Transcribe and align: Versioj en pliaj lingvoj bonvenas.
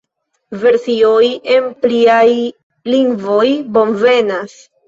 Versioj 0.63 1.27
en 1.57 1.69
pliaj 1.85 2.25
lingvoj 2.95 3.47
bonvenas. 3.77 4.61